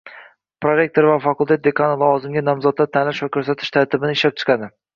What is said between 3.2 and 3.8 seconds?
va ko`rsatish